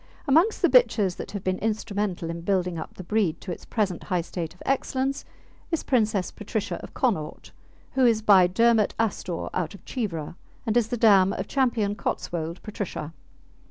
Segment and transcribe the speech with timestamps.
[0.27, 4.05] Amongst the bitches that have been instrumental in building up the breed to its present
[4.05, 5.25] high state of excellence
[5.69, 7.51] is Princess Patricia of Connaught
[7.91, 11.57] who is by Dermot Astore out of Cheevra, and is the dam of Ch.
[11.97, 13.13] Cotswold Patricia.